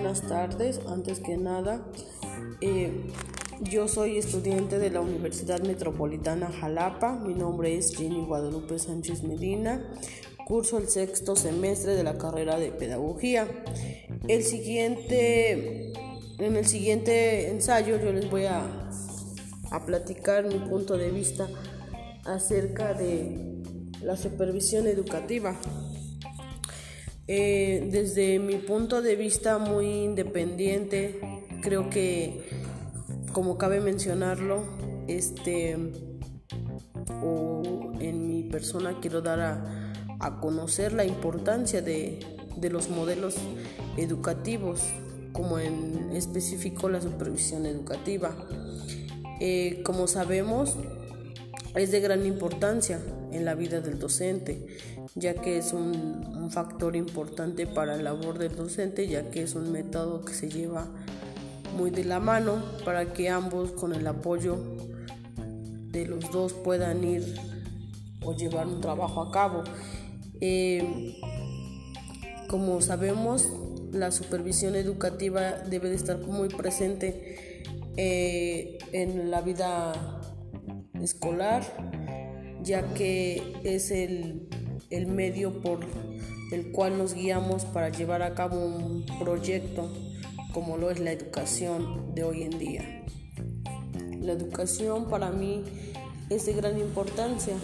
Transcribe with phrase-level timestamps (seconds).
[0.00, 0.80] buenas tardes.
[0.88, 1.80] Antes que nada,
[2.60, 3.06] eh,
[3.62, 7.18] yo soy estudiante de la Universidad Metropolitana Jalapa.
[7.18, 9.82] Mi nombre es Jenny Guadalupe Sánchez Medina.
[10.46, 13.48] Curso el sexto semestre de la carrera de Pedagogía.
[14.28, 15.94] El siguiente,
[16.40, 18.90] en el siguiente ensayo yo les voy a,
[19.70, 21.48] a platicar mi punto de vista
[22.26, 23.62] acerca de
[24.02, 25.58] la supervisión educativa.
[27.28, 31.18] Eh, desde mi punto de vista muy independiente,
[31.60, 32.48] creo que,
[33.32, 34.62] como cabe mencionarlo,
[35.08, 35.76] este,
[37.22, 39.82] o en mi persona quiero dar a,
[40.40, 42.18] conocer la importancia de,
[42.56, 43.36] de, los modelos
[43.96, 44.80] educativos,
[45.32, 48.34] como en específico la supervisión educativa.
[49.40, 50.76] Eh, como sabemos,
[51.76, 52.98] es de gran importancia
[53.32, 54.66] en la vida del docente,
[55.14, 59.72] ya que es un, factor importante para la labor del docente, ya que es un
[59.72, 60.86] método que se lleva
[61.76, 64.56] muy de la mano para que ambos con el apoyo
[65.90, 67.34] de los dos puedan ir
[68.22, 69.64] o llevar un trabajo a cabo.
[70.40, 71.16] Eh,
[72.48, 73.48] como sabemos,
[73.92, 77.64] la supervisión educativa debe de estar muy presente
[77.96, 80.15] eh, en la vida
[81.02, 81.62] escolar
[82.66, 84.48] ya que es el,
[85.06, 85.80] medio por
[86.50, 89.90] el cual nos guiamos para llevar a cabo un proyecto
[90.52, 93.04] como lo es la educación de hoy en día.
[94.20, 95.62] La educación para mí
[96.28, 97.54] es de gran importancia.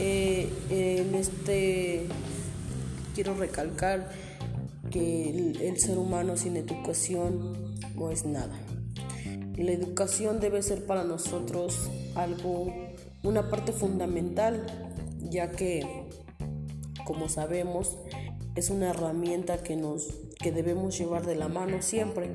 [0.00, 2.06] Eh, en este
[3.14, 4.10] quiero recalcar
[4.90, 8.58] que el ser humano sin educación no es nada.
[9.56, 12.72] La educación debe ser para nosotros algo
[13.22, 14.64] una parte fundamental,
[15.20, 16.06] ya que,
[17.04, 17.96] como sabemos,
[18.54, 22.30] es una herramienta que, nos, que debemos llevar de la mano siempre,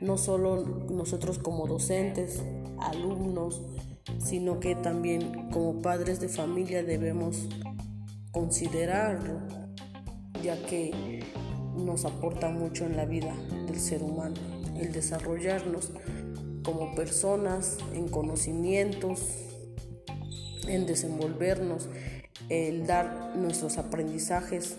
[0.00, 2.42] no solo nosotros como docentes,
[2.80, 3.62] alumnos,
[4.18, 7.48] sino que también como padres de familia debemos
[8.32, 9.40] considerarlo,
[10.42, 11.22] ya que
[11.76, 13.34] nos aporta mucho en la vida
[13.66, 14.36] del ser humano,
[14.80, 15.92] el desarrollarnos
[16.62, 19.20] como personas en conocimientos,
[20.66, 21.88] en desenvolvernos,
[22.48, 24.76] el dar nuestros aprendizajes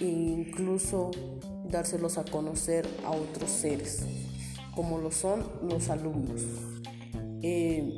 [0.00, 1.10] e incluso
[1.68, 4.04] dárselos a conocer a otros seres,
[4.74, 6.42] como lo son los alumnos.
[7.42, 7.96] Eh,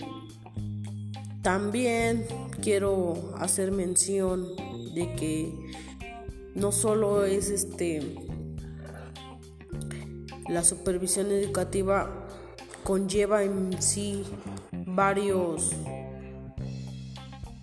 [1.42, 2.26] también
[2.60, 4.46] quiero hacer mención
[4.94, 5.52] de que
[6.54, 8.14] no solo es este
[10.48, 12.26] la supervisión educativa
[12.90, 14.24] conlleva en sí
[14.72, 15.70] varios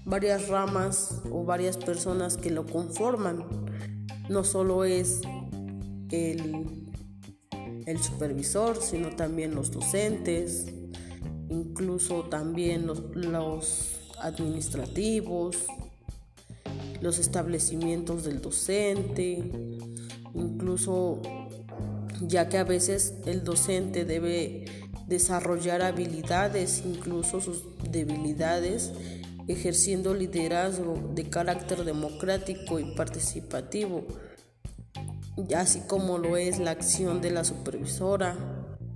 [0.05, 3.43] varias ramas o varias personas que lo conforman.
[4.29, 5.19] No solo es
[6.11, 6.65] el,
[7.85, 10.67] el supervisor, sino también los docentes,
[11.49, 15.57] incluso también los, los administrativos,
[17.01, 19.43] los establecimientos del docente,
[20.33, 21.21] incluso
[22.21, 28.91] ya que a veces el docente debe desarrollar habilidades, incluso sus debilidades,
[29.47, 34.05] ejerciendo liderazgo de carácter democrático y participativo,
[35.55, 38.35] así como lo es la acción de la supervisora,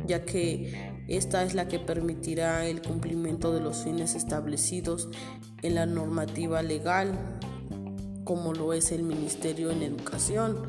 [0.06, 5.10] ya que esta es la que permitirá el cumplimiento de los fines establecidos
[5.62, 7.40] en la normativa legal,
[8.24, 10.68] como lo es el Ministerio en Educación.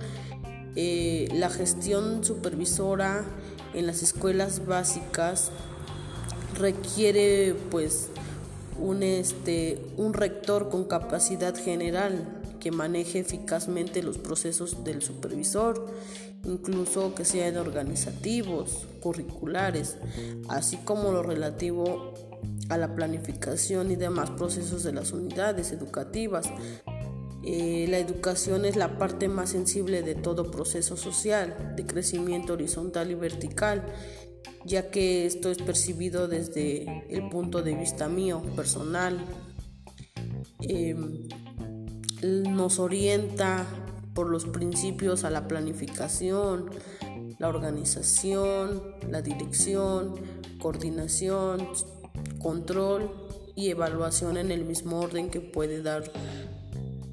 [0.74, 3.24] Eh, la gestión supervisora
[3.74, 5.50] en las escuelas básicas
[6.58, 8.08] requiere pues
[8.78, 15.84] un, este, un rector con capacidad general que maneje eficazmente los procesos del supervisor,
[16.44, 19.96] incluso que sean organizativos, curriculares,
[20.48, 22.14] así como lo relativo
[22.68, 26.46] a la planificación y demás procesos de las unidades educativas.
[27.44, 33.10] Eh, la educación es la parte más sensible de todo proceso social, de crecimiento horizontal
[33.10, 33.84] y vertical,
[34.64, 39.18] ya que esto es percibido desde el punto de vista mío, personal.
[40.60, 41.28] Em,
[42.22, 43.66] nos orienta
[44.14, 46.70] por los principios a la planificación,
[47.38, 50.14] la organización, la dirección,
[50.60, 51.66] coordinación,
[52.38, 53.10] control
[53.56, 56.04] y evaluación en el mismo orden que puede dar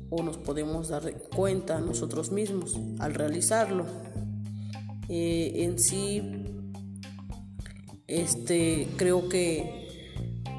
[0.10, 3.86] o nos podemos dar cuenta nosotros mismos al realizarlo.
[5.08, 6.46] Eh, en sí
[8.08, 9.88] este, creo que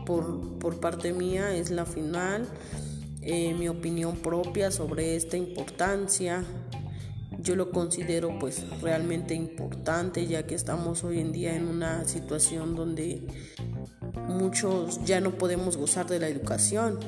[0.06, 2.48] por, parte mía es la final.
[3.22, 6.42] Eh, mi opinión propia sobre esta importancia
[7.42, 12.74] yo lo considero pues realmente importante ya que estamos hoy en día en una situación
[12.74, 13.26] donde
[14.28, 16.98] muchos ya no podemos gozar de la educación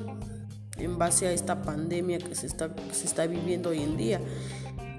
[0.82, 4.20] en base a esta pandemia que se está, viviendo hoy en día.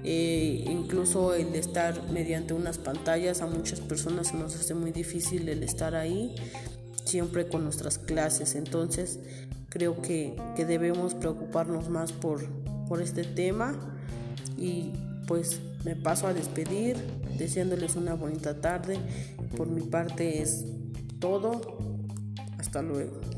[0.02, 5.48] Eh, incluso el estar mediante unas pantallas a muchas personas se nos hace muy difícil
[5.48, 6.34] el estar ahí
[7.04, 8.54] siempre con nuestras clases.
[8.54, 9.18] Entonces
[9.68, 12.44] creo que, que debemos preocuparnos más por,
[12.86, 13.74] por este tema
[14.56, 14.92] y
[15.26, 16.96] pues me paso a despedir
[17.38, 18.98] deseándoles una bonita tarde.
[19.56, 20.64] Por mi parte es
[21.18, 21.78] todo.
[22.58, 23.33] Hasta luego.